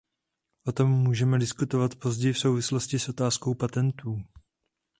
[0.67, 4.23] O tom můžeme diskutovat později v souvislosti s otázkou patentů.